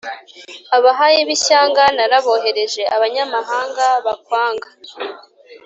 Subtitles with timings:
[0.77, 4.67] abahayi b’ishyanga narabohereje: abanyamahanga bakwanga